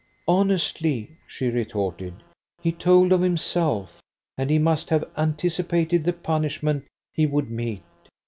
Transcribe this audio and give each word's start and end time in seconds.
"Honestly," 0.27 1.11
she 1.27 1.49
retorted. 1.51 2.15
"He 2.59 2.71
told 2.71 3.11
of 3.11 3.21
himself: 3.21 4.01
and 4.35 4.49
he 4.49 4.57
must 4.57 4.89
have 4.89 5.07
anticipated 5.15 6.05
the 6.05 6.11
punishment 6.13 6.85
he 7.13 7.27
would 7.27 7.51
meet. 7.51 7.83